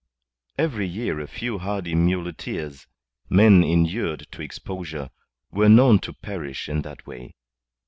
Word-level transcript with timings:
Every 0.57 0.87
year 0.87 1.19
a 1.19 1.27
few 1.27 1.59
hardy 1.59 1.93
muleteers 1.93 2.87
men 3.29 3.63
inured 3.63 4.25
to 4.31 4.41
exposure 4.41 5.11
were 5.51 5.69
known 5.69 5.99
to 5.99 6.13
perish 6.13 6.67
in 6.67 6.81
that 6.81 7.05
way. 7.05 7.35